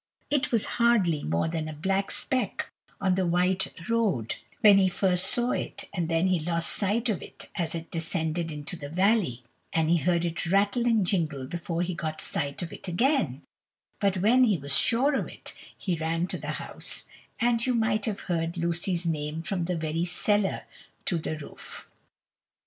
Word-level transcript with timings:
It 0.31 0.51
was 0.51 0.65
hardly 0.81 1.21
more 1.21 1.47
than 1.47 1.69
a 1.69 1.73
black 1.73 2.09
speck 2.09 2.71
on 2.99 3.13
the 3.13 3.27
white 3.27 3.67
road 3.87 4.33
when 4.61 4.79
he 4.79 4.89
first 4.89 5.25
saw 5.25 5.51
it, 5.51 5.85
and 5.93 6.09
then 6.09 6.25
he 6.25 6.39
lost 6.39 6.71
sight 6.71 7.07
of 7.07 7.21
it 7.21 7.49
as 7.53 7.75
it 7.75 7.91
descended 7.91 8.51
into 8.51 8.75
the 8.75 8.89
valley, 8.89 9.43
and 9.71 9.91
he 9.91 9.97
heard 9.97 10.25
it 10.25 10.47
rattle 10.47 10.87
and 10.87 11.05
jingle 11.05 11.45
before 11.45 11.83
he 11.83 11.93
got 11.93 12.19
sight 12.19 12.63
of 12.63 12.73
it 12.73 12.87
again; 12.87 13.43
but 13.99 14.17
when 14.17 14.45
he 14.45 14.57
was 14.57 14.75
sure 14.75 15.13
of 15.13 15.27
it, 15.27 15.53
he 15.77 15.95
ran 15.95 16.25
to 16.25 16.39
the 16.39 16.53
house, 16.53 17.05
and 17.39 17.67
you 17.67 17.75
might 17.75 18.05
have 18.05 18.21
heard 18.21 18.57
Lucy's 18.57 19.05
name 19.05 19.43
from 19.43 19.65
the 19.65 19.77
very 19.77 20.03
cellar 20.05 20.63
to 21.05 21.19
the 21.19 21.37
roof. 21.37 21.87